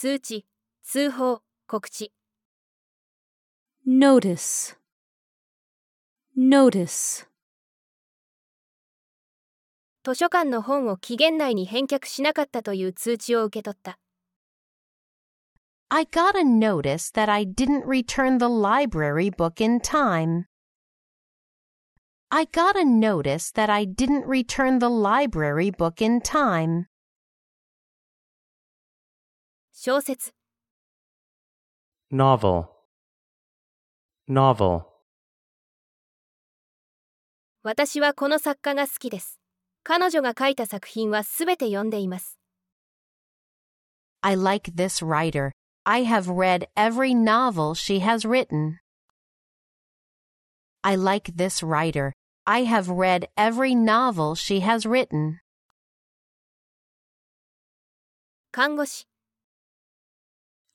[0.00, 0.46] 通知、
[0.82, 2.10] 通報、告知。
[3.86, 4.74] notice,
[6.34, 7.26] notice,
[10.02, 13.98] 図書館の本を期限内に返却しなかったという通知を受け取った。
[15.90, 20.46] I got a notice that I didn't return the library book in time.
[22.30, 26.86] I got a notice that I didn't return the library book in time.
[29.82, 30.34] 小説、
[32.12, 32.66] novel,
[34.28, 34.82] novel,
[37.62, 39.40] 私はこの作家が好きです。
[39.82, 42.38] 彼女が書いた作品はすべて読んでいます。
[44.20, 45.52] I like this writer.
[45.84, 48.80] I have read every novel she has written.
[50.82, 52.12] I like this writer.
[52.44, 55.38] I have read every novel she has written.
[58.52, 59.09] 看護師、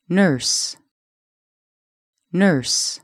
[0.09, 0.79] nurse,
[2.33, 3.03] nurse,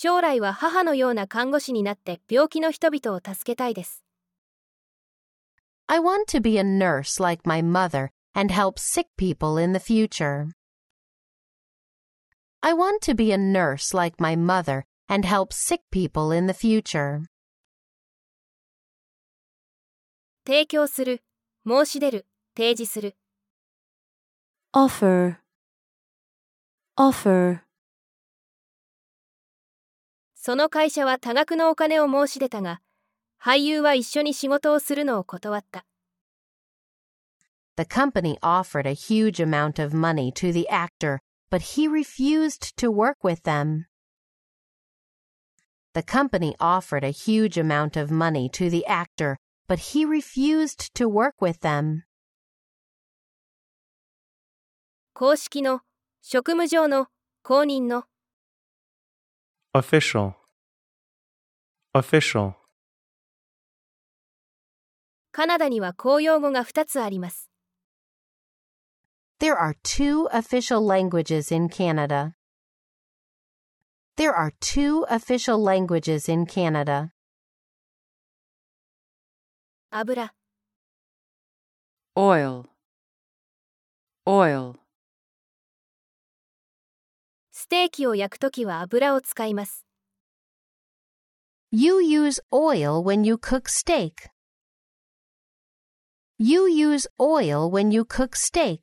[0.00, 4.04] 将来は母のような看護師になって病気の人々を助けたいです。
[5.88, 9.80] I want to be a nurse like my mother and help sick people in the
[9.80, 10.52] future.
[12.60, 16.52] I want to be a nurse like my mother and help sick people in the
[16.52, 17.24] future.
[20.44, 21.24] 提供する、
[21.66, 23.16] 申し出る、提示する。
[24.72, 25.36] offer,
[26.96, 27.62] offer,
[30.34, 32.80] その会社は多額のお金を申し出たが、
[33.42, 35.84] 俳優は一緒に仕事をするのを断った。
[37.76, 41.18] The company offered a huge amount of money to the actor,
[41.50, 43.86] but he refused to work with them.
[45.94, 49.36] The company offered a huge amount of money to the actor,
[49.68, 52.04] but he refused to work with them.
[55.15, 55.81] 公式の、
[56.23, 57.07] 職務上の、
[57.43, 58.05] 公認の、
[59.71, 60.33] official,
[61.93, 62.53] official,
[65.31, 67.51] カナダには公用語が2つあります。
[69.39, 72.33] There are two official languages in Canada.
[74.17, 77.11] There are two official languages in Canada.
[79.91, 80.33] 油、
[82.15, 82.65] oil,
[84.25, 84.82] oil,
[87.63, 89.85] ステーキを焼くときは油を使います。
[91.71, 94.11] You use oil when you cook steak.
[96.37, 98.79] You use oil when you cook steak.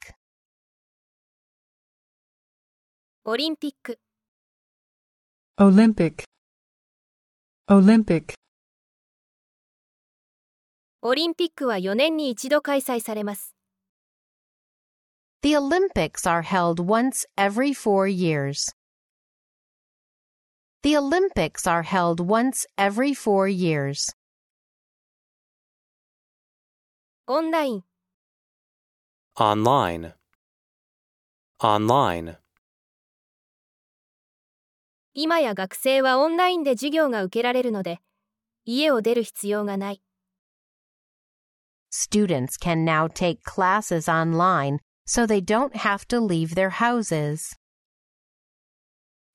[3.25, 3.99] オリンピック、
[5.59, 6.25] Olympic.
[7.69, 8.33] Olympic.
[11.03, 13.60] オリンピックは4年に一度開催されます。
[15.42, 18.74] The Olympics are held once every four years.
[20.82, 24.16] The Olympics are held once every four years.
[27.28, 27.84] オンライン、
[29.36, 30.14] online,
[31.60, 32.38] online,
[35.14, 38.00] 今や学生はオンラインで授業が受けられるので、
[38.66, 40.02] 家を出る必要がない。
[41.92, 47.56] Students can now take classes online so they don't have to leave their houses.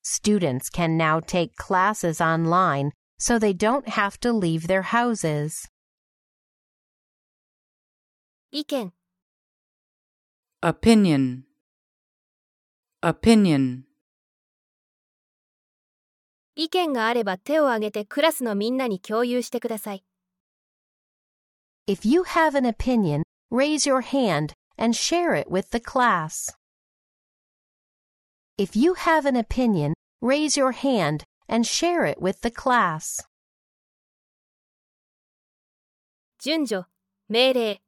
[0.02, 5.68] Students can now take classes online so they don't have to leave their houses.
[8.52, 8.92] 意見、
[10.60, 11.44] opinion,
[13.02, 13.84] opinion,
[16.56, 20.04] 意見があれば手を挙げてクラスのみんなに共有してください。
[21.86, 26.50] If you have an opinion, raise your hand and share it with the class.
[28.56, 33.26] If you have an opinion, raise your hand and share it with the class.
[36.42, 36.86] 順序、
[37.28, 37.82] 命令、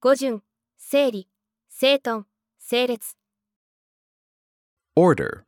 [0.00, 0.42] 語順、
[0.76, 1.28] 整理、
[1.70, 2.26] 整頓、
[2.58, 3.16] 整列。
[4.96, 5.44] order,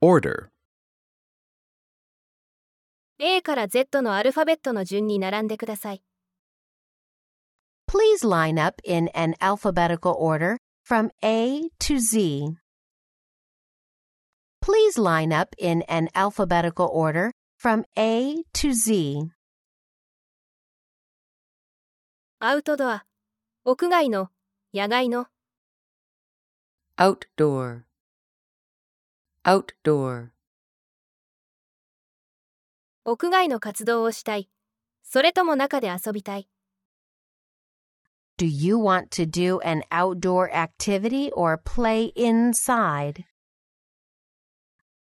[0.00, 0.50] order,
[3.18, 6.02] A から Z のアルファベットの順に並んでください。
[7.91, 12.55] Please line up in an alphabetical order from A to Z.
[14.61, 19.31] Please line up in an alphabetical order from A to Z.
[22.39, 23.05] アウトドア、
[23.65, 24.29] 屋外の、
[24.73, 25.27] 野外の、
[26.95, 27.81] outdoor,
[29.43, 30.29] outdoor,
[33.03, 34.49] 屋外の活動をしたい。
[35.03, 36.47] それとも中で遊びたい。
[38.40, 43.24] Do you want to do an outdoor activity or play inside?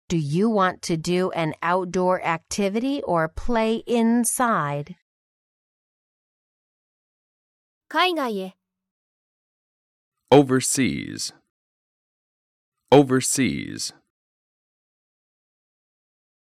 [0.08, 4.96] Do you want to do an outdoor activity or play inside?
[7.90, 8.56] 海外へ
[10.30, 11.34] Overseas.
[12.92, 13.94] Overseas.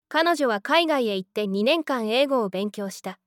[0.10, 3.20] 彼女は海外へ行って2年間英語を勉強した。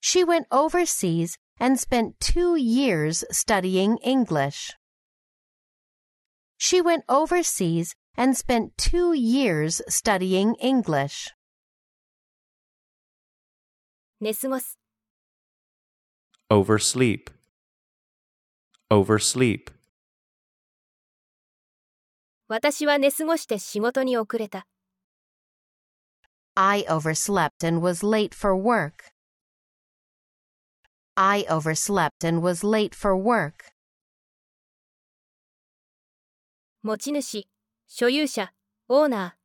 [0.00, 4.72] She went overseas and spent two years studying English.
[6.58, 11.30] She went overseas and spent two years studying English.
[14.20, 14.78] 寝過ごす。
[16.50, 17.30] Oversleep.
[18.90, 19.72] Oversleep.
[22.48, 24.66] 私は寝過ごして仕事に遅れた。
[26.54, 29.12] I overslept and was late for work.
[31.16, 33.72] I overslept and was late for work.
[36.82, 37.48] 持ち主、
[37.86, 38.52] 所有者、
[38.88, 39.36] オーナ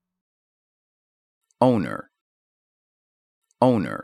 [1.60, 2.10] Owner.
[3.62, 3.98] Owner.
[3.98, 4.04] ー。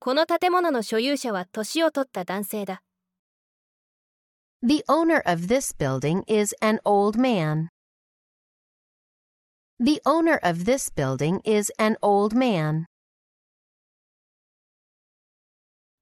[0.00, 2.82] この建物の所有者は年を取った男性だ。
[4.62, 7.68] The owner of this building is an old man.
[9.78, 12.86] The owner of this building is an old man.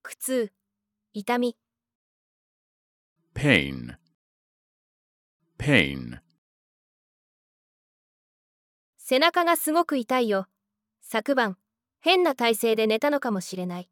[0.06, 0.52] 苦痛、
[1.14, 1.58] 痛み、
[3.34, 3.98] Pain.
[5.58, 6.20] Pain.
[8.98, 10.48] 背中がすごく痛いよ。
[11.02, 11.58] 昨晩、
[12.02, 13.90] 変な体勢で寝たのかもしれない。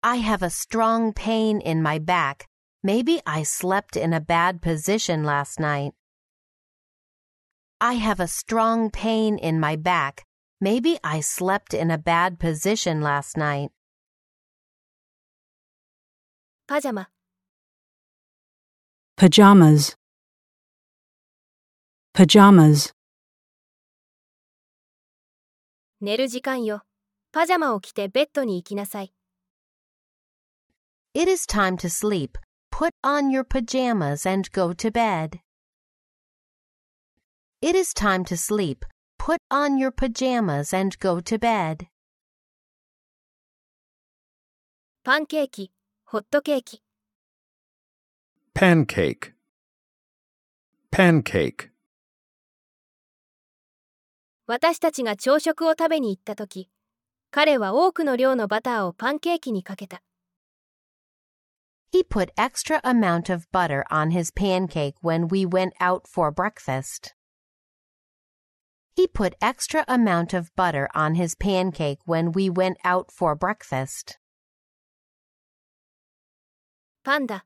[0.00, 2.48] I have a strong pain in my back.
[2.82, 5.92] Maybe I slept in a bad position last night.
[7.78, 10.24] I have a strong pain in my back.
[10.60, 13.70] Maybe I slept in a bad position last night.
[16.72, 17.10] パジャマ、
[19.14, 19.94] pajamas
[22.14, 22.94] pajamas
[26.00, 26.80] 寝る時間よ。
[27.30, 29.12] パジャマを着てベッドに行きなさい。
[31.12, 32.38] It is time to sleep.
[32.70, 35.40] Put on your pajamas and go to bed.
[37.60, 38.86] It is time to sleep.
[39.18, 41.88] Put on your pajamas and go to bed.
[45.04, 45.70] パンケーキ、
[46.12, 46.82] ホットケーキ、
[48.54, 49.32] Pancake.
[50.90, 51.70] Pancake.
[54.46, 56.68] 私たちが朝食を食べに行った時、
[57.30, 60.02] 彼は多くの量のバターをパンケーキにかけた。
[61.94, 67.14] He put extra amount of butter on his pancake when we went out for breakfast.
[68.94, 74.18] He put extra amount of butter on his pancake when we went out for breakfast.
[77.04, 77.44] パンダ、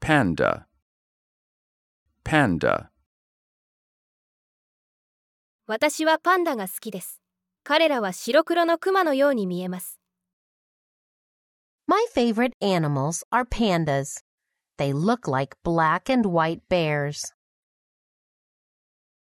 [0.00, 0.66] Panda.
[2.24, 2.90] Panda.
[5.66, 7.20] 私はパンダが好きです。
[7.64, 9.98] 彼らは白黒のクマのように見えます。
[11.88, 14.22] My favorite animals are pandas.
[14.78, 17.34] They look like black and white bears.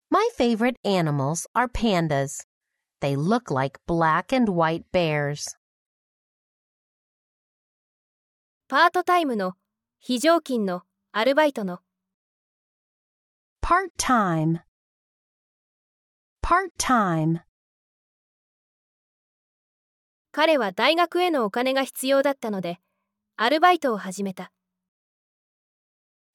[0.10, 2.46] My favorite animals are pandas.
[3.00, 5.58] They look like black and white bears.
[8.72, 9.56] パートタイムの、
[10.00, 11.80] 非常勤の、アルバイトの、
[13.62, 14.62] Part time.
[16.42, 17.42] Part time.
[20.32, 22.80] 彼は大学へのお金が必要だったので、
[23.36, 24.54] アルバイトを始めた。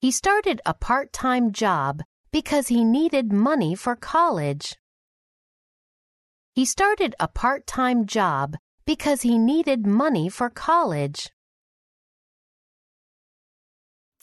[0.02, 4.76] He started a part time job because he needed money for college.
[6.54, 11.34] He started a part time job because he needed money for college.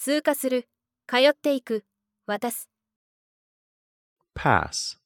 [0.03, 0.69] 通過する、
[1.07, 1.85] 通っていく、
[2.27, 2.69] 渡す。
[4.35, 4.99] Pass.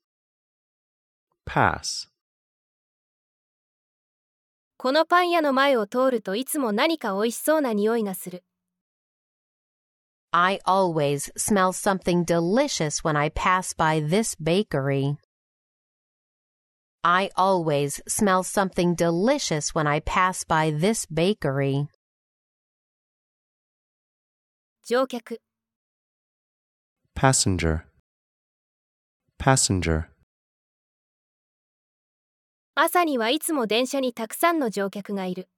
[1.46, 2.08] Pass.
[4.76, 8.44] このパン屋の前を通るといつも何か美味しそうな匂いがする。
[10.32, 15.16] I always smell something delicious when I pass by this bakery.
[17.02, 21.86] I always smell something delicious when I pass by this bakery.
[24.89, 25.41] 乗客、
[27.13, 27.83] passenger
[29.37, 30.05] passenger
[32.73, 35.49] 朝にはいつも電車にたくさんの乗客がいる。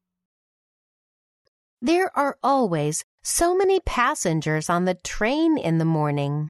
[1.86, 6.48] There are always so many passengers on the train in the morning.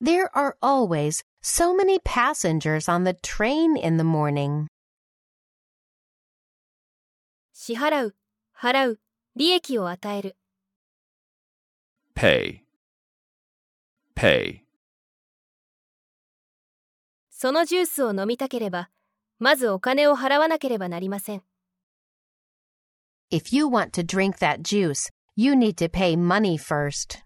[0.00, 4.68] There are always so many passengers on the train in the morning.
[7.52, 8.14] 支払う、
[8.56, 9.00] 払う、
[9.34, 10.36] 利益を与える。
[12.14, 12.60] Pay,
[14.14, 14.64] pay,
[17.30, 18.88] そのジュースを飲みたければ、
[19.38, 21.42] まずお金を払わなければなりません。
[23.30, 27.22] If you want to drink that juice, you need to pay money first.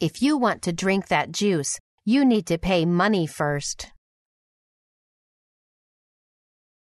[0.00, 3.92] If you want to drink that juice, you need to pay money first.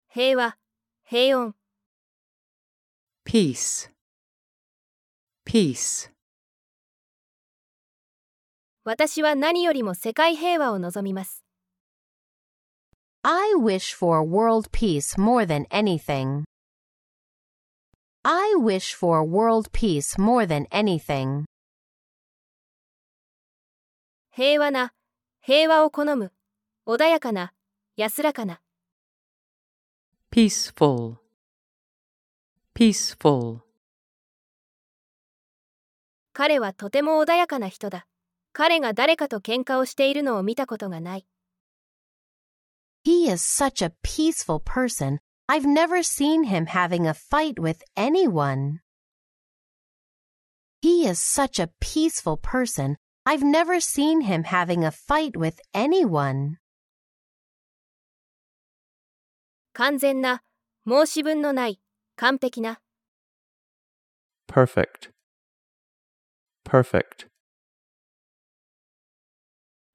[0.09, 0.57] 平和、
[1.05, 1.55] 平穏、
[3.25, 3.89] peace,
[5.48, 6.12] peace.
[8.84, 11.44] 私は何よりも世界平和を望みます。
[13.22, 16.44] I wish for world peace more than anything.
[18.24, 21.46] I wish for world peace more than anything.
[24.32, 24.94] 平和な、
[25.42, 26.34] 平和を好む、
[26.86, 27.54] 穏やかな、
[27.96, 28.60] 安らかな。
[30.32, 31.18] peaceful,
[32.74, 33.62] peaceful.
[36.39, 38.07] 彼はとても穏やかな人だ。
[38.53, 41.27] 彼が誰かと喧嘩をしているのを見たことがない。
[43.05, 45.19] He is such a peaceful person.
[45.49, 48.79] I've never seen him having a fight with anyone.
[50.81, 52.95] He is such a peaceful person.
[53.25, 56.59] I've never seen him having a fight with anyone.
[59.73, 60.45] 完全な、
[60.87, 61.81] 申し分のない、
[62.15, 62.81] 完璧な。
[64.47, 65.18] perfect,
[66.68, 67.28] perfect,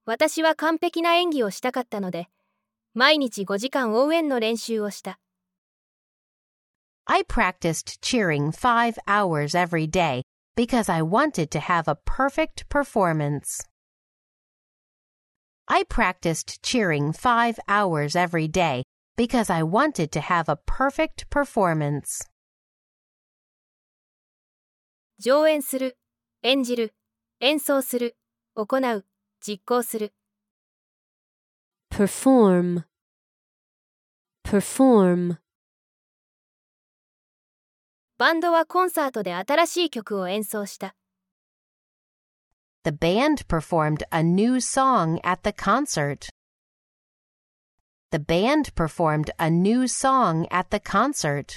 [0.09, 2.29] 私は完璧な演技をしたかったので、
[2.95, 5.19] 毎日5時間応援の練習をした。
[7.05, 10.23] I practiced cheering five hours every day
[10.57, 13.69] because I wanted to have a perfect performance.
[15.67, 22.27] I practiced cheering five hours every day because I wanted to have a perfect performance.
[25.19, 25.99] 上演する、
[26.46, 26.94] 演じる、
[27.40, 28.18] 演奏する、
[28.54, 29.06] 行う、
[29.40, 30.14] 実行する。
[31.90, 32.84] perform,
[34.44, 35.38] perform,
[38.18, 40.98] バンドはコンサートで新しい曲を演奏した。
[42.84, 46.28] The band performed a new song at the concert.
[48.12, 51.56] The band performed a new song at the concert.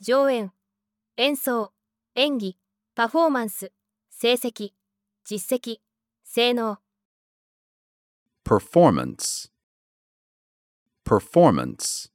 [0.00, 0.52] 上演、
[1.16, 1.72] 演奏、
[2.20, 2.58] 演技、
[2.96, 3.70] パフォーマンス、
[4.10, 4.70] 成績、
[5.24, 5.76] 実績、
[6.24, 6.78] 性能。
[8.44, 9.52] performance,
[11.06, 12.10] performance,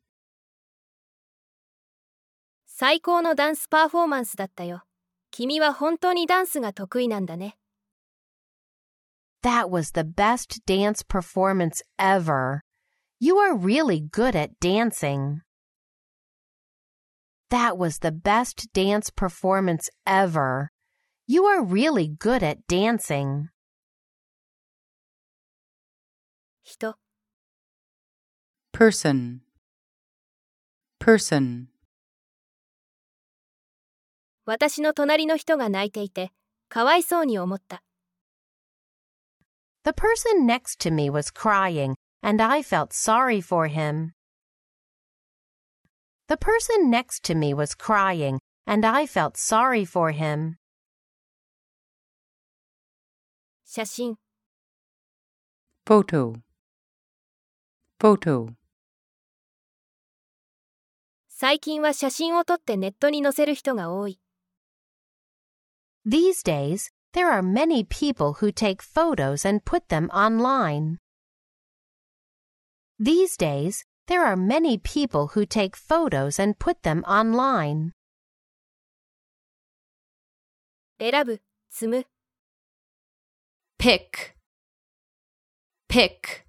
[2.65, 4.83] 最高のダンスパフォーマンスだったよ。
[5.31, 7.55] 君は本当にダンスが得意なんだね。
[9.41, 12.59] That was the best dance performance ever.
[13.21, 15.42] You are really good at dancing.
[17.52, 20.70] That was the best dance performance ever.
[21.26, 23.48] You are really good at dancing.
[26.62, 26.94] 人、
[28.72, 29.40] person,
[31.00, 31.68] person.
[34.44, 36.32] 私の隣の人が泣いていて、
[36.68, 37.82] かわいそうに思った。
[39.84, 44.12] The person next to me was crying, and I felt sorry for him.
[46.28, 50.56] The person next to me was crying, and I felt sorry for him.
[53.64, 54.16] 写真、
[55.84, 56.40] photo,
[57.98, 58.54] photo.
[61.28, 64.18] 最近は写真を撮ってネットに載せる人が多い。
[66.04, 70.98] These days, there are many people who take photos and put them online.
[72.98, 77.92] These days, there are many people who take photos and put them online.
[81.00, 82.06] 選ぶ、積む、
[83.78, 84.34] pick,
[85.88, 86.44] pick,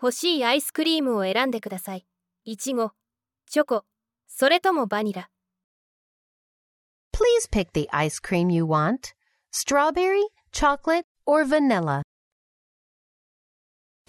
[0.00, 2.06] 欲しいアイスクリームを選んでください。
[2.44, 2.92] いちご、
[3.46, 3.84] チョコ、
[4.26, 5.30] それともバニラ。
[7.12, 9.14] Please pick the ice cream you want
[9.52, 12.01] strawberry, chocolate, or vanilla.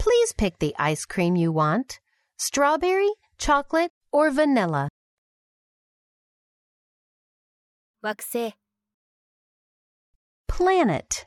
[0.04, 2.00] Please pick the ice cream you want
[2.38, 4.88] strawberry, chocolate, or vanilla.
[8.02, 8.54] 惑星、
[10.48, 11.26] Planet.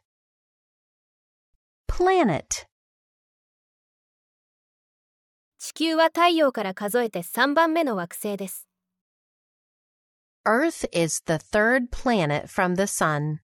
[1.88, 2.67] Planet.
[5.60, 8.67] 地球は太陽から数えて3番目の惑星です。
[10.46, 13.39] Earth is the third planet from the sun.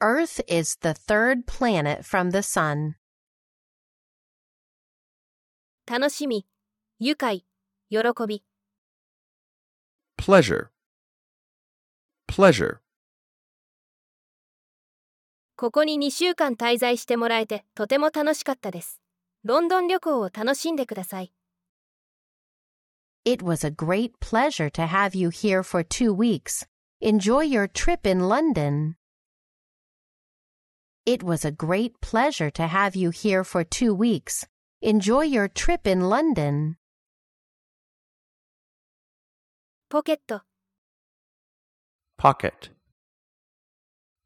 [0.00, 2.94] Earth is the third planet from the sun.
[5.85, 6.45] 楽しみ、
[6.99, 7.45] 愉快、
[7.89, 7.97] 喜
[8.27, 8.43] び。
[10.17, 10.69] pleasure,
[12.27, 12.79] pleasure,
[15.55, 19.01] ここに2週間滞在してもらえてとても楽しかったです。
[19.43, 21.33] ロンドン旅行を楽しんでください。
[23.25, 26.67] It was a great pleasure to have you here for two weeks.
[27.01, 28.95] Enjoy your trip in London.
[31.05, 34.47] It was a great pleasure to have you here for two weeks.
[34.82, 36.76] Enjoy your trip in London.
[39.88, 40.42] ポケット、
[42.18, 42.72] pocket,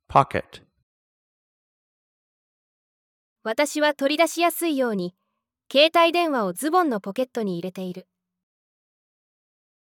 [0.08, 0.62] pocket,
[3.44, 5.14] 私は取り出しやすいように、
[5.70, 8.06] 携帯電話をズボンのポケットに入れている。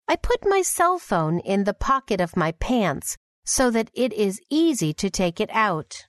[0.08, 4.42] I put my cell phone in the pocket of my pants so that it is
[4.50, 6.08] easy to take it out.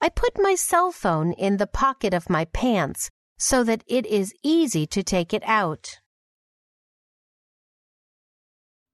[0.00, 4.34] I put my cell phone in the pocket of my pants so that it is
[4.42, 6.00] easy to take it out.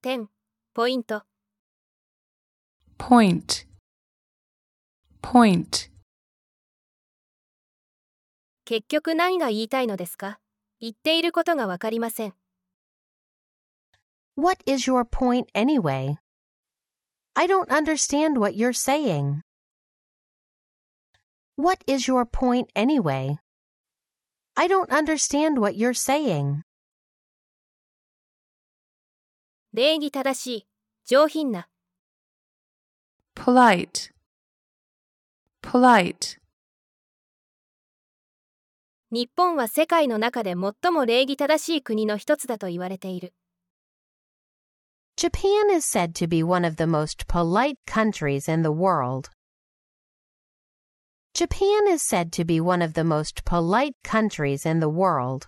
[0.01, 0.29] 点、
[0.73, 1.23] ポイント、
[2.97, 3.65] point,
[5.21, 5.89] point,
[8.65, 10.39] 結局何が言いたいのですか
[10.79, 12.33] 言っていることがわかりません。
[14.35, 16.17] What is your point anyway?
[17.35, 19.41] I don't understand what you're saying.
[21.58, 23.36] What is your point anyway?
[24.56, 26.62] I don't understand what you're saying.
[29.72, 30.66] 礼儀正しい、
[31.04, 31.68] 上品な、
[33.34, 34.12] polite,
[35.60, 36.38] polite,
[39.10, 43.34] 日本は世界の中で最も礼儀正しい国の一つだと言われている。
[45.16, 49.30] Japan is said to be one of the most polite countries in the world.
[51.37, 55.47] Japan is said to be one of the most polite countries in the world.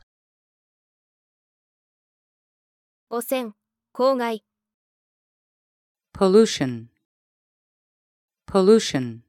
[3.10, 3.54] 汚染、
[3.94, 4.44] 公害、
[6.12, 6.88] pollution,
[8.48, 9.22] pollution,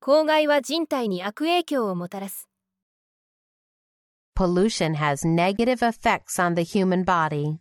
[0.00, 2.48] 公害は人体に悪影響をもたらす。
[4.36, 7.58] Pollution has negative effects on the human body.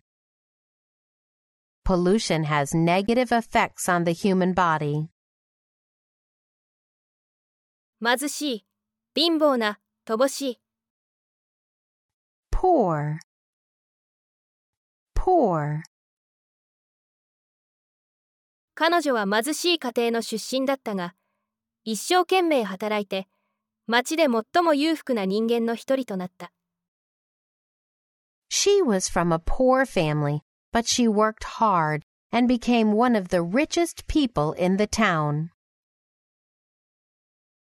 [1.83, 5.07] Pollution has negative effects on the human body.
[8.02, 8.64] 貧しい、
[9.14, 10.60] 貧乏な、乏しい。
[12.50, 13.18] Poor.
[15.14, 15.82] Poor.
[18.74, 21.14] 彼女は貧しい家庭の出身だったが、
[21.84, 23.28] 一生懸命働いて、
[23.86, 26.52] 町で最も裕福な人間の一人となった。
[28.50, 30.40] She was from a poor family,
[30.72, 32.00] but she worked hard
[32.32, 35.50] and became one of the richest people in the town.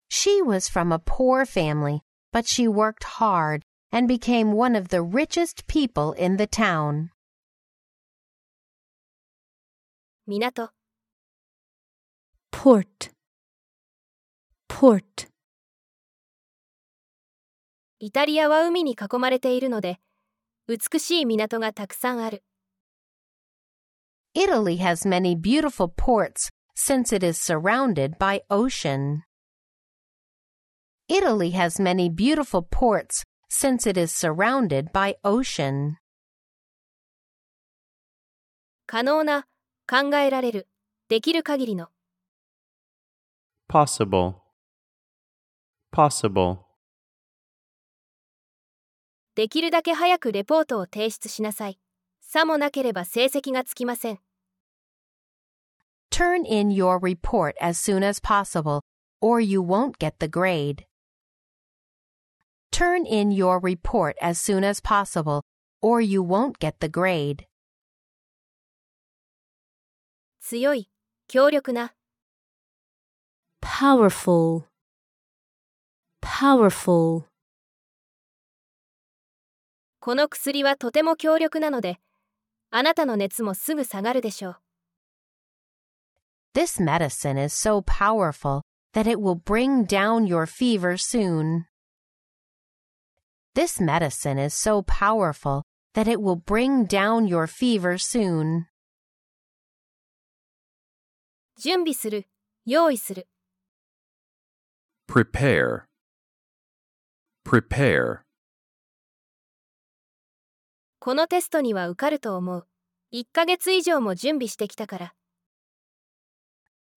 [0.08, 5.02] She was from a poor family, but she worked hard and became one of the
[5.02, 7.10] richest people in the town.
[10.26, 10.70] 港、
[12.50, 13.10] port,
[14.68, 15.28] port,
[18.00, 19.98] イタリアは海に囲まれているので、
[20.66, 22.42] 美しい港がたくさんある。
[24.34, 29.20] Italy has many beautiful ports since it is surrounded by ocean.
[31.08, 35.96] Italy has many beautiful ports since it is surrounded by ocean.
[38.86, 39.46] 可能な、
[39.88, 40.68] 考えられる、
[41.08, 41.88] できる限りの。
[43.68, 44.34] possible,
[45.92, 46.58] possible,
[49.34, 51.78] できるだけ早くレポートを提出しなさい。
[52.20, 54.20] さもなければ成績がつきません。
[56.10, 58.80] Turn in your report as soon as possible,
[59.20, 60.84] or you won't get the grade.
[62.79, 65.43] Turn in your report as soon as possible,
[65.81, 67.45] or you won't get the grade.
[70.39, 70.89] 強い、
[71.27, 71.93] 強力な、
[73.61, 74.63] powerful,
[76.21, 77.25] powerful,
[79.99, 81.99] この薬はとても強力なので、
[82.71, 84.57] あなたの熱もすぐ下がるでしょう。
[86.53, 88.61] This medicine is so powerful
[88.93, 91.68] that it will bring down your fever soon.
[93.54, 95.62] This medicine is so powerful
[95.94, 98.66] that it will bring down your fever soon.
[101.56, 102.26] 準備する、
[102.66, 103.28] 用意する。
[105.08, 105.84] prepare,
[107.44, 108.24] prepare,
[111.04, 112.66] このテストには受かると思う。
[113.12, 115.14] 1ヶ月以上も準備してきたから。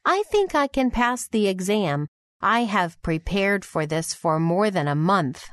[0.03, 2.07] I think I can pass the exam.
[2.39, 5.49] I have prepared for this for more than a month.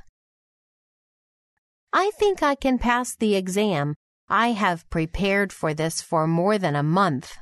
[1.92, 3.96] I think I can pass the exam.
[4.28, 7.40] I have prepared for this for more than a month.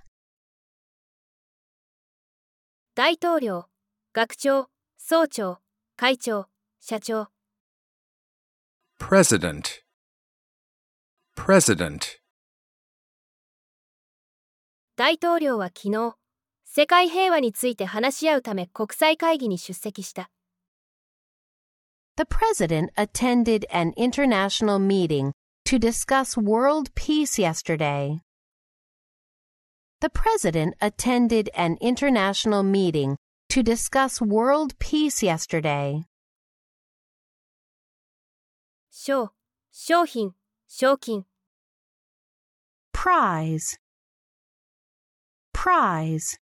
[2.96, 3.66] 大統領、
[4.14, 5.60] 学長、総長、
[5.98, 6.48] 会長、
[6.80, 7.28] 社長。
[8.98, 9.84] President.
[11.36, 12.20] President.
[14.96, 16.16] 大統領は昨日、
[16.66, 20.30] 世界平和について話し合うため国際会議に出席した。
[22.17, 25.33] The president attended an international meeting
[25.65, 28.21] to discuss world peace yesterday.
[30.01, 33.17] The president attended an international meeting
[33.51, 36.05] to discuss world peace yesterday.
[38.91, 39.31] 賞、
[39.71, 40.35] 商品、
[40.69, 41.25] 賞金。
[42.93, 43.79] Prize.
[45.53, 46.39] Prize.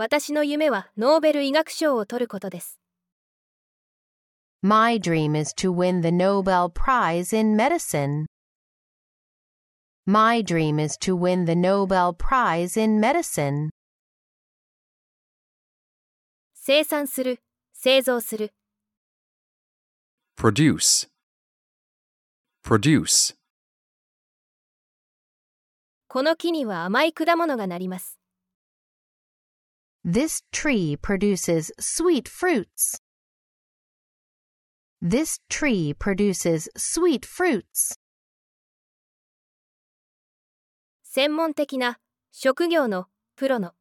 [0.00, 2.78] 私の夢はノーベル医学賞を取ることです。
[4.62, 8.26] My dream is to win the Nobel Prize in medicine.
[10.06, 13.70] My dream is to win the Nobel Prize in medicine.
[16.54, 17.40] 生産する、
[17.72, 18.52] 製造する。
[20.38, 21.08] Produce.
[22.64, 23.34] Produce.
[26.06, 28.17] この木には甘い果物がなります。
[30.07, 32.99] This tree produces sweet fruits.
[35.01, 37.95] This tree produces sweet fruits.
[41.03, 41.99] 専門的な、
[42.31, 43.73] 職業の、プロの。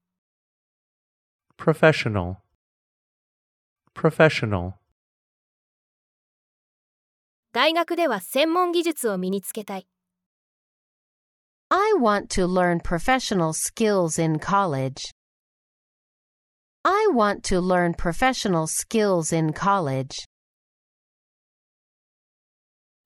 [1.56, 2.36] professional
[3.94, 4.72] professional
[7.52, 9.86] 大学では専門技術を身につけたい。
[11.68, 15.12] I want to learn professional skills in college.
[16.86, 20.26] I want to learn professional skills in college.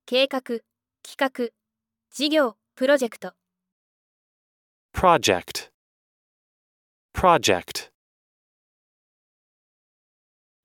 [0.06, 0.60] 計画、
[1.02, 1.50] 企画、
[2.10, 3.32] 事業、プロジェクト。
[4.94, 5.70] project
[7.12, 7.90] project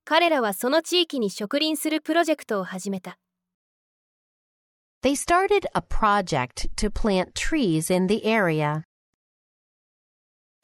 [0.05, 3.17] 彼らはその地域に植林するプロジェクトを始めた。
[5.03, 8.83] They started a project to plant trees in the area.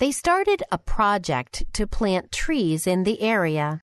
[0.02, 3.82] They started a project to plant trees in the area.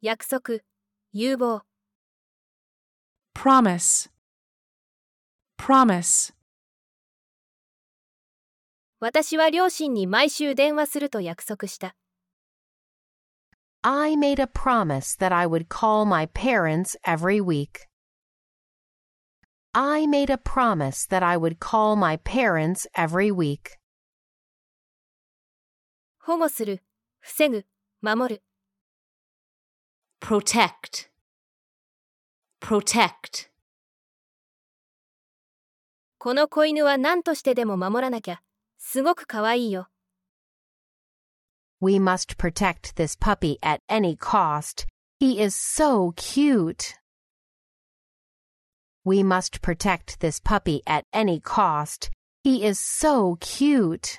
[0.00, 0.60] 約束、
[1.12, 1.62] 有望。
[3.34, 4.10] promise,
[5.56, 6.32] promise.
[9.00, 11.96] 私は両親に毎週電話すると約束した。
[13.82, 17.88] I made a promise that I would call my parents every week.
[19.74, 23.78] I made a promise that I would call my parents every week.
[26.18, 26.82] 保護する、
[27.20, 27.66] 防ぐ、
[28.02, 28.42] 守る。
[30.20, 31.08] protect,
[32.60, 33.48] protect.
[36.18, 38.42] この子犬は何としてでも守らなきゃ。
[38.78, 39.88] すごく可愛いよ。
[41.80, 44.86] We must protect this puppy at any cost.
[45.18, 46.94] He is so cute.
[49.04, 52.10] We must protect this puppy at any cost.
[52.44, 54.18] He is so cute.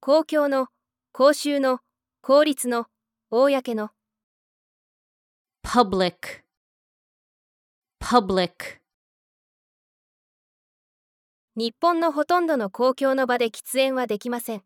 [0.00, 0.68] 公共の、
[1.12, 1.80] 公衆の、
[2.22, 2.86] 公立の、
[3.30, 3.90] 公の。
[5.64, 6.44] public,
[8.00, 8.80] public.
[11.56, 14.62] 日本のほとんどの公共の場で喫煙はできません。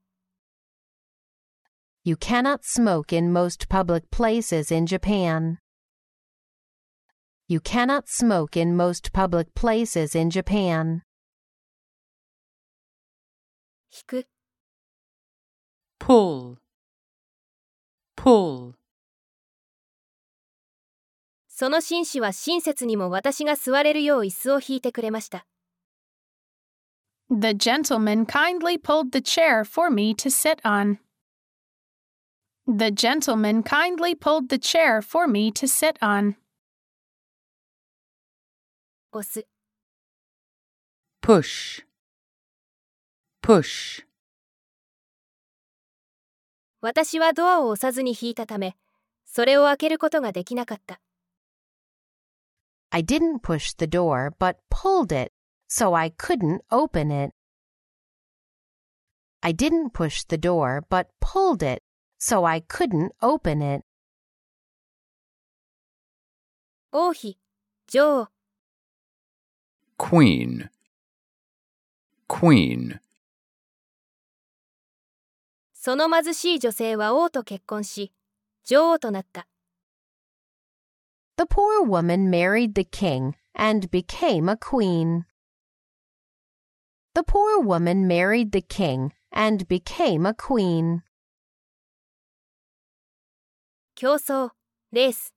[2.05, 5.59] You cannot smoke in most public places in Japan.
[7.49, 11.03] You cannot smoke in most public places in Japan.
[13.93, 14.27] 引く、
[15.99, 16.59] pull,
[18.17, 18.75] pull.
[21.49, 25.45] その紳士は親切にも私が座れるよう椅子を引いてくれました。
[27.29, 30.99] The gentleman kindly pulled the chair for me to sit on.
[32.67, 36.37] The gentleman kindly pulled the chair for me to sit on.
[39.18, 39.48] 押す、
[41.22, 41.86] push,
[43.42, 44.06] push.
[46.82, 48.76] 私はドアを押さずに引いたため、
[49.24, 51.00] それを開けることができなかった。
[52.90, 55.32] I didn't push the door, but pulled it,
[55.70, 57.34] so I couldn't open it.
[59.40, 61.84] I didn't push the door, but pulled it,
[62.20, 63.86] so I couldn't open it.
[66.92, 67.40] 王妃、
[67.88, 68.35] 女王、
[69.99, 70.71] Queen.
[72.29, 73.01] Queen.
[75.73, 78.13] その貧しい女性は王と結婚し、
[78.65, 79.47] 女王となった。
[81.37, 85.25] The poor woman married the king and became a queen.
[87.15, 91.03] The poor woman married the king and became a queen.
[93.95, 94.51] 競争、
[94.93, 95.35] レース、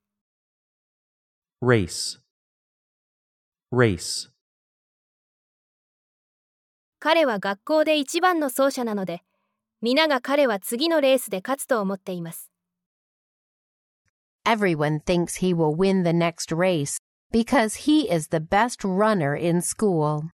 [1.61, 2.19] race,
[3.71, 4.29] race,
[7.00, 9.22] 彼は学校で一番の走者なので、
[9.80, 12.50] 皆が彼は次のレースで勝つと思っています。
[14.44, 16.98] Everyone thinks he will win the next race
[17.32, 20.30] because he is the best runner in school.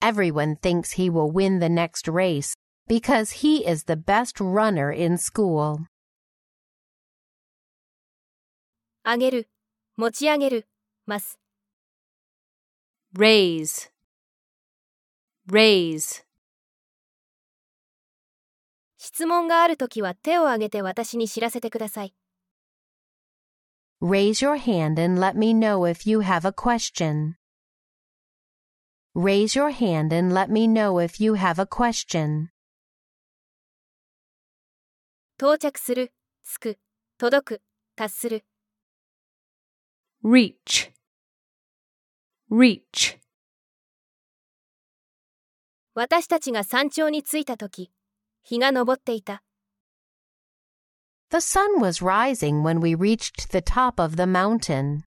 [0.00, 2.54] Everyone thinks he will win the next race
[2.88, 5.84] because he is the best runner in school.
[9.04, 9.48] 上げる、
[9.96, 10.68] 持ち上げる、
[11.04, 11.38] ます。
[13.14, 13.89] raise,
[15.48, 16.24] raise,
[19.02, 22.14] 質問があるときは手を挙げて私に知らせてください。
[24.02, 27.36] Raise your hand and let me know if you have a question.
[29.14, 32.48] Raise your hand and let me know if you have a question.
[35.38, 36.12] 到着する、
[36.44, 36.78] つく、
[37.16, 37.62] 届く、
[37.96, 38.44] 達する。
[40.22, 40.92] reach,
[42.50, 43.18] reach,
[45.94, 47.90] 私たちが山頂に着いたとき、
[48.44, 49.42] 日が昇っていた。
[51.30, 55.02] The sun was rising when we reached the top of the mountain.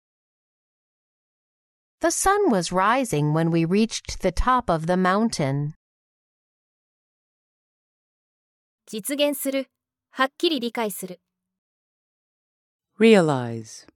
[2.02, 5.74] The sun was rising when we reached the top of the mountain.
[8.86, 9.70] 実現する、
[10.12, 11.22] はっきり理解する。
[13.00, 13.88] realize,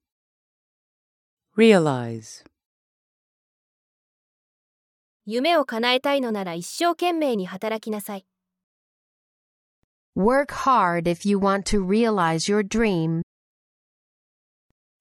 [1.58, 2.47] realize,
[5.30, 8.26] 夢を叶えたいのなら一生懸命に働きなさい。
[10.16, 13.24] Work hard if you want to realize your dream.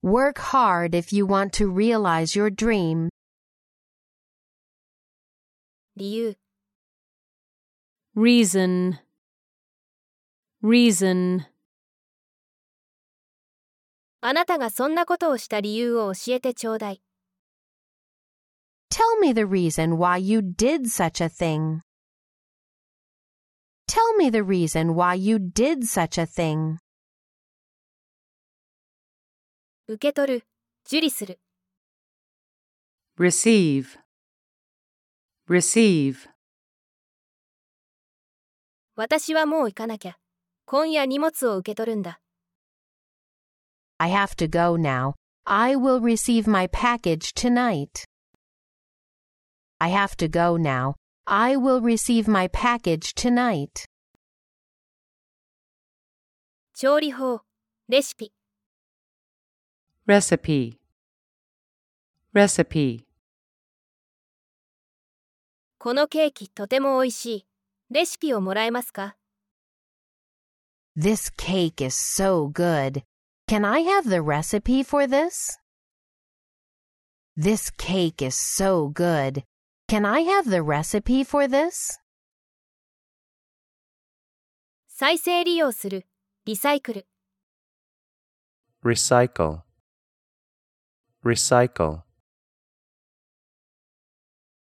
[0.03, 3.07] Work hard if you want to realize your dream.
[5.95, 6.35] 理由、
[8.13, 8.99] reason,
[10.61, 11.45] reason,
[14.19, 17.01] あなたがそんなことをした理由を教えてちょうだい。
[18.96, 21.80] Tell me the reason why you did such a thing.
[23.86, 26.78] Tell me the reason why you did such a thing.
[29.88, 30.46] 受け取る、
[30.86, 31.40] 受理する。
[33.18, 33.98] receive,
[35.48, 36.28] receive,
[38.94, 40.16] 私はもう行かなきゃ。
[40.66, 42.20] 今夜荷物を受け取るんだ。
[43.98, 45.14] I have to go now.
[45.44, 48.04] I will receive my package tonight.
[49.78, 50.94] I have to go now.
[51.26, 53.84] I will receive my package tonight.
[56.74, 57.42] 調理法、
[57.88, 58.32] レシピ。
[60.06, 60.78] recipe,
[62.34, 63.04] recipe,
[65.78, 67.46] このケーキとても美味しい。
[67.90, 69.16] レシピをもらえますか
[70.96, 73.02] This cake is so good.
[73.48, 75.58] Can I have the recipe for this?
[77.36, 79.44] This cake is so good.
[79.88, 82.00] Can I have the recipe for this?
[84.88, 86.06] 再生利用する、
[86.46, 87.06] リサイクル。
[88.82, 89.60] recycle,
[91.22, 92.02] recycle,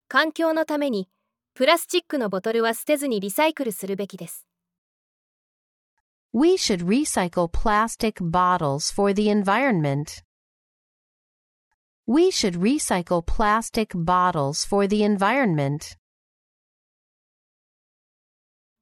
[0.07, 1.09] 環境のために、
[1.53, 4.47] プラスチックのボトルは捨てずにリサイクルするべきです。
[6.31, 10.23] We should recycle plastic bottles for the environment.
[12.07, 15.97] We should recycle plastic bottles for the environment.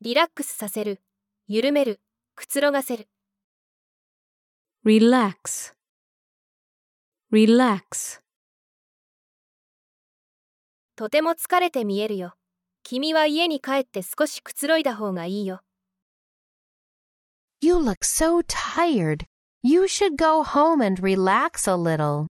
[0.02, 1.02] リラックスさせる、
[1.48, 2.00] 緩める、
[2.36, 3.10] くつろがせる。
[4.86, 5.74] relax,
[7.32, 8.22] relax,
[10.96, 12.36] とても疲れて見えるよ。
[12.84, 15.62] 君は家に帰って少しくつろいだ方がいいよ。
[17.60, 19.26] You look so tired.
[19.62, 22.28] You should go home and relax a little.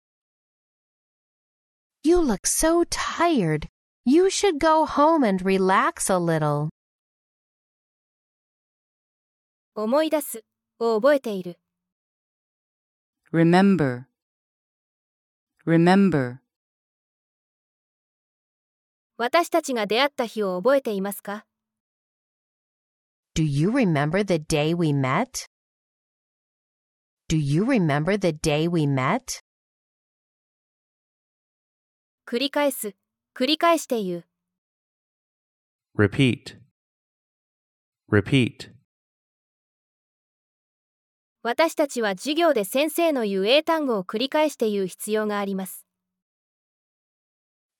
[2.04, 3.68] You look so tired.
[4.04, 6.68] You should go home and relax a little.
[9.74, 10.44] 思い出す、
[10.78, 11.58] を覚えている。
[13.32, 14.04] remember,
[15.64, 16.40] remember,
[19.16, 21.46] 私たちが出会った日を覚えていますか
[23.34, 25.46] Do you remember the day we met?
[27.28, 29.40] Do you remember the day we met?
[32.29, 32.93] 繰り返す、
[33.33, 34.25] 繰り返して言う。
[35.97, 36.57] repeat,
[38.11, 38.71] Repeat.
[41.41, 45.85] 私たちは授業で先生の言う英単語を繰り返して言う必要があります。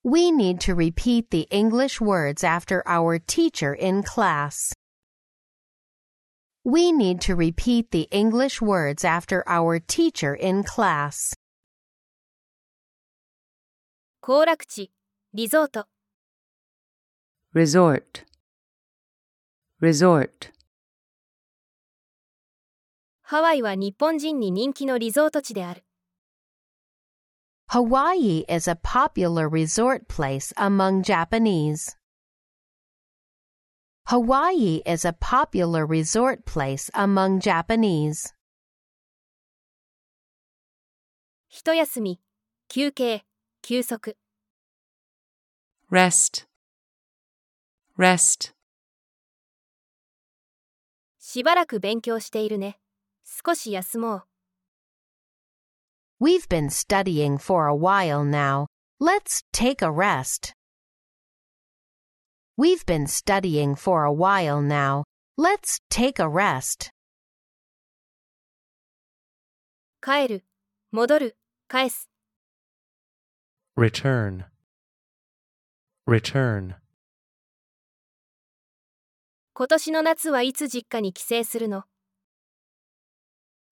[0.05, 4.71] We need to repeat the English words after our teacher in class.
[6.63, 11.35] We need to repeat the English words after our teacher in class.
[14.27, 14.91] 行楽地、
[15.33, 15.87] リゾート、
[17.55, 18.25] resort,
[19.81, 20.51] resort,
[23.21, 25.85] ハワイは日本人に人気のリゾート地である。
[27.69, 31.95] Hawaii is a popular resort place among Japanese.
[34.07, 38.33] Hawaii is a popular resort place among Japanese.
[41.47, 42.19] 一休み、
[42.67, 43.23] 休憩、
[43.61, 44.17] 休息、
[45.91, 46.47] rest,
[47.97, 48.53] rest,
[51.29, 52.79] しばらく勉強しているね。
[53.25, 54.23] 少し休もう。
[56.21, 58.67] We've been studying for a while now.
[58.99, 60.53] Let's take a rest.
[62.57, 65.03] We've been studying for a while now.
[65.37, 66.91] Let's take a rest.
[70.01, 70.45] 帰る、
[70.91, 72.09] 戻る、返す。
[73.76, 74.44] Return.
[76.06, 76.74] Return.
[79.54, 81.84] 今年の夏はいつ実家に帰省するの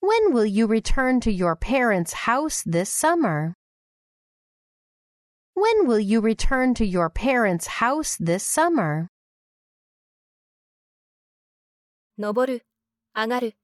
[0.03, 3.55] When will you return to your parents' house this summer?
[5.55, 9.09] When will you return to your parents' house this summer?
[12.19, 12.67] 登る、
[13.15, 13.57] 上がる。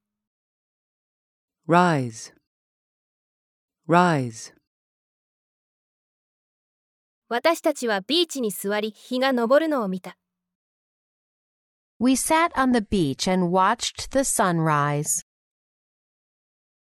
[1.67, 2.33] rise,
[3.87, 4.53] rise,
[7.34, 10.18] 私たちはビーチに座り日が昇るのを見た。
[11.98, 15.24] We sat on the beach and watched the sunrise.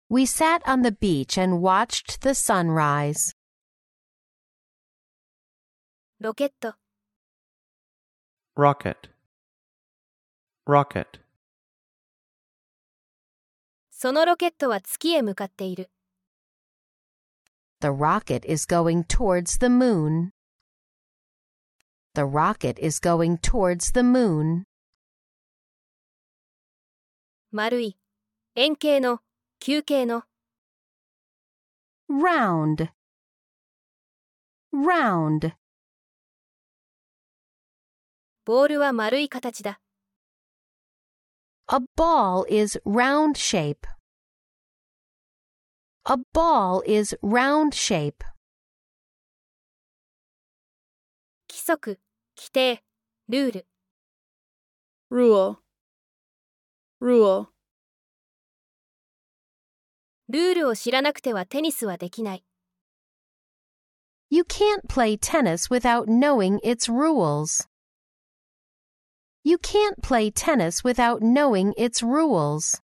[0.07, 3.35] We sat on the beach and watched the sunrise.
[6.19, 6.75] ロケット、
[8.55, 9.09] Rocket.
[10.67, 11.07] Rocket.
[13.89, 15.89] そのロケットは月へ向かっている。
[17.81, 20.34] The rocket is going towards the moon.
[22.14, 24.64] The rocket is going towards the moon.
[27.52, 27.98] 丸い、
[28.56, 29.20] 円形の、
[29.60, 30.24] 球形の、
[32.08, 32.90] Round.
[34.72, 35.52] Round.
[38.44, 39.80] ボールは丸い形だ。
[41.68, 43.86] A ball is round shape.
[46.04, 48.24] A ball is round shape.
[51.48, 52.00] 規則、
[52.37, 52.83] 規定
[53.29, 53.67] ルール
[55.11, 55.57] rule
[57.01, 57.47] rule
[60.27, 62.45] ルールを知らなくてはテニスはできない
[64.29, 67.67] You can't play tennis without knowing its rules.
[69.43, 72.81] You can't play tennis without knowing its rules.